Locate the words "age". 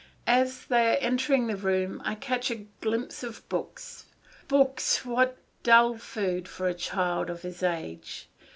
7.61-8.27